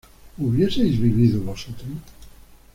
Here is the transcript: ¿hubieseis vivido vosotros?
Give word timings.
¿hubieseis 0.39 0.99
vivido 0.99 1.43
vosotros? 1.43 1.87